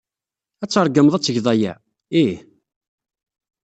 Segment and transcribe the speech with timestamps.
[0.63, 1.73] Ad tṛeggmed ad tged aya?
[2.23, 2.33] Ih.